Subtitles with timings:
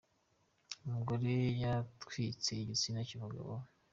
[0.85, 1.31] Umugore
[1.63, 3.65] yatwitse igitsina cy’umugabo we